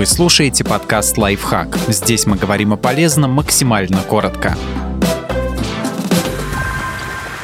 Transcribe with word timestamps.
Вы 0.00 0.06
слушаете 0.06 0.64
подкаст 0.64 1.18
«Лайфхак». 1.18 1.76
Здесь 1.88 2.24
мы 2.24 2.38
говорим 2.38 2.72
о 2.72 2.78
полезном 2.78 3.32
максимально 3.32 4.00
коротко. 4.00 4.56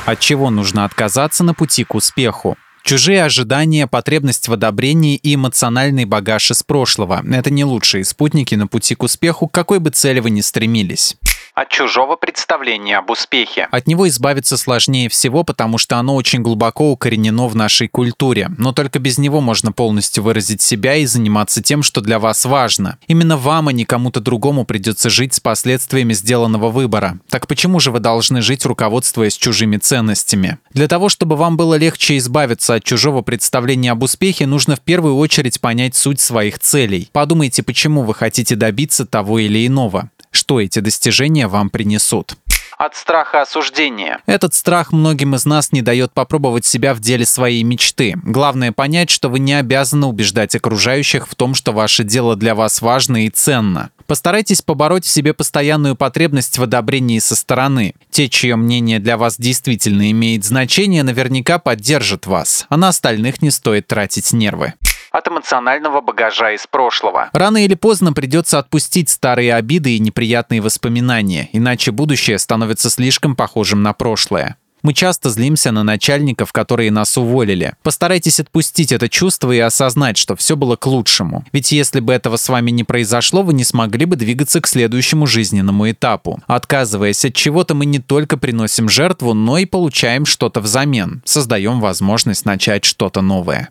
От 0.07 0.21
чего 0.21 0.49
нужно 0.49 0.87
отказаться 0.87 1.45
на 1.45 1.53
пути 1.53 1.85
к 1.85 1.95
успеху? 1.95 2.57
Чужие 2.83 3.23
ожидания, 3.23 3.87
потребность 3.87 4.49
в 4.49 4.55
одобрении 4.55 5.17
и 5.17 5.35
эмоциональный 5.35 6.07
багаж 6.07 6.51
из 6.51 6.63
прошлого– 6.63 7.23
это 7.31 7.51
не 7.51 7.63
лучшие 7.63 8.07
спутники 8.07 8.55
на 8.55 8.67
пути 8.67 8.95
к 8.95 9.03
успеху, 9.03 9.49
к 9.49 9.53
какой 9.53 9.79
бы 9.79 9.91
цели 9.91 10.21
вы 10.21 10.31
ни 10.31 10.41
стремились 10.41 11.19
от 11.57 11.71
чужого 11.71 12.17
представления 12.17 12.99
об 12.99 13.11
успехе. 13.11 13.67
От 13.71 13.87
него 13.87 14.07
избавиться 14.09 14.59
сложнее 14.59 15.09
всего, 15.09 15.43
потому 15.43 15.79
что 15.79 15.97
оно 15.97 16.15
очень 16.15 16.43
глубоко 16.43 16.93
укоренено 16.93 17.49
в 17.49 17.57
нашей 17.57 17.89
культуре. 17.89 18.51
Но 18.59 18.73
только 18.73 18.99
без 18.99 19.17
него 19.17 19.41
можно 19.41 19.73
полностью 19.73 20.23
выразить 20.23 20.61
себя 20.61 20.97
и 20.97 21.07
заниматься 21.07 21.63
тем, 21.63 21.83
что 21.83 22.03
для 22.03 22.19
вас 22.19 22.45
важно. 22.45 22.99
Именно 23.09 23.39
вам, 23.39 23.69
а 23.69 23.73
не 23.73 23.87
кому-то 23.87 24.21
другому 24.21 24.67
придется 24.67 25.09
жить 25.09 25.33
с 25.33 25.41
последствиями 25.41 26.13
сделанного 26.13 26.69
выбора. 26.69 27.19
Так 27.31 27.47
почему 27.47 27.81
же 27.81 27.91
вы 27.91 28.01
должны 28.01 28.43
жить, 28.43 28.67
руководствуясь 28.67 29.37
чужими 29.37 29.79
ценностями? 29.79 30.59
Для 30.75 30.89
того, 30.89 31.09
чтобы 31.09 31.37
вам 31.37 31.57
было 31.57 31.77
легче 31.77 32.19
избавиться 32.19 32.75
от 32.75 32.85
чужого 32.85 33.23
представления 33.23 33.93
об 33.93 34.03
успехе, 34.03 34.47
нужно 34.47 34.77
в 34.77 34.81
первую 34.81 35.17
очередь 35.17 35.59
понять 35.63 35.97
суть 35.97 36.21
своих 36.21 36.59
целей. 36.59 37.09
Подумайте, 37.13 37.63
почему 37.63 38.03
вы 38.03 38.15
хотите 38.15 38.57
добиться 38.57 39.07
того 39.07 39.39
или 39.39 39.67
иного 39.67 40.11
что 40.37 40.61
эти 40.61 40.79
достижения 40.79 41.49
вам 41.49 41.71
принесут 41.71 42.37
от 42.79 42.95
страха 42.95 43.43
осуждения. 43.43 44.19
Этот 44.27 44.55
страх 44.55 44.93
многим 44.93 45.35
из 45.35 45.45
нас 45.45 45.73
не 45.73 45.83
дает 45.83 46.13
попробовать 46.13 46.65
себя 46.65 46.95
в 46.95 47.01
деле 47.01 47.25
своей 47.25 47.63
мечты. 47.63 48.15
Главное 48.23 48.73
понять, 48.73 49.11
что 49.11 49.29
вы 49.29 49.39
не 49.39 49.55
обязаны 49.55 50.07
убеждать 50.07 50.55
окружающих 50.55 51.27
в 51.29 51.35
том, 51.35 51.55
что 51.55 51.73
ваше 51.73 52.05
дело 52.05 52.37
для 52.37 52.55
вас 52.55 52.83
важно 52.83 53.27
и 53.27 53.31
ценно. 53.31 53.91
Постарайтесь 54.07 54.63
побороть 54.63 55.05
в 55.05 55.11
себе 55.11 55.35
постоянную 55.35 55.97
потребность 55.97 56.59
в 56.59 56.63
одобрении 56.63 57.19
со 57.19 57.35
стороны. 57.35 57.95
Те, 58.11 58.29
чье 58.29 58.55
мнение 58.55 59.01
для 59.01 59.17
вас 59.17 59.37
действительно 59.39 60.11
имеет 60.13 60.45
значение, 60.45 61.03
наверняка 61.03 61.59
поддержат 61.59 62.27
вас, 62.27 62.67
а 62.69 62.77
на 62.77 62.89
остальных 62.89 63.43
не 63.43 63.51
стоит 63.51 63.87
тратить 63.87 64.33
нервы 64.33 64.75
от 65.17 65.29
эмоционального 65.29 66.01
багажа 66.01 66.53
из 66.53 66.67
прошлого. 66.67 67.31
Рано 67.33 67.65
или 67.65 67.75
поздно 67.75 68.13
придется 68.13 68.59
отпустить 68.59 69.09
старые 69.09 69.55
обиды 69.55 69.97
и 69.97 69.99
неприятные 69.99 70.61
воспоминания, 70.61 71.49
иначе 71.53 71.91
будущее 71.91 72.39
становится 72.39 72.91
слишком 72.91 73.35
похожим 73.35 73.83
на 73.83 73.93
прошлое. 73.93 74.57
Мы 74.83 74.93
часто 74.93 75.31
злимся 75.31 75.73
на 75.73 75.83
начальников, 75.83 76.53
которые 76.53 76.93
нас 76.93 77.17
уволили. 77.17 77.75
Постарайтесь 77.83 78.39
отпустить 78.39 78.93
это 78.93 79.09
чувство 79.09 79.51
и 79.51 79.59
осознать, 79.59 80.17
что 80.17 80.37
все 80.37 80.55
было 80.55 80.77
к 80.77 80.87
лучшему. 80.87 81.45
Ведь 81.51 81.73
если 81.73 81.99
бы 81.99 82.13
этого 82.13 82.37
с 82.37 82.49
вами 82.49 82.71
не 82.71 82.85
произошло, 82.85 83.43
вы 83.43 83.55
не 83.55 83.65
смогли 83.65 84.05
бы 84.05 84.15
двигаться 84.15 84.61
к 84.61 84.69
следующему 84.69 85.27
жизненному 85.27 85.91
этапу. 85.91 86.41
Отказываясь 86.47 87.25
от 87.25 87.35
чего-то, 87.35 87.75
мы 87.75 87.87
не 87.87 87.99
только 87.99 88.37
приносим 88.37 88.89
жертву, 88.89 89.35
но 89.35 89.59
и 89.59 89.65
получаем 89.65 90.25
что-то 90.25 90.61
взамен. 90.61 91.23
Создаем 91.25 91.81
возможность 91.81 92.45
начать 92.45 92.85
что-то 92.85 93.23
новое. 93.23 93.71